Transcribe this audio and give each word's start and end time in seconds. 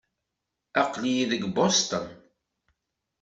Aql-iyi 0.81 1.23
deg 1.31 1.43
Boston. 1.55 2.07